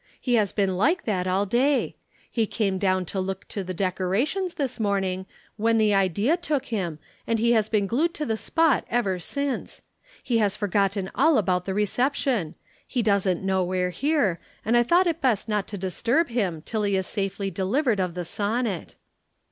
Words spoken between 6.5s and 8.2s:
him and he has been glued